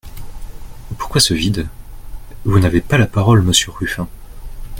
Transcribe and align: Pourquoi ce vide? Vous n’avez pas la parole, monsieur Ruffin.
Pourquoi 0.97 1.21
ce 1.21 1.35
vide? 1.35 1.67
Vous 2.45 2.57
n’avez 2.57 2.81
pas 2.81 2.97
la 2.97 3.05
parole, 3.05 3.43
monsieur 3.43 3.71
Ruffin. 3.71 4.07